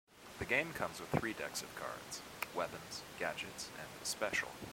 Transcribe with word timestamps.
The 0.39 0.45
game 0.45 0.73
comes 0.73 0.99
with 0.99 1.09
three 1.11 1.33
decks 1.33 1.61
of 1.61 1.75
cards: 1.75 2.23
"Weapons", 2.55 3.03
"Gadgets" 3.19 3.69
and 3.77 3.87
"Special". 4.03 4.47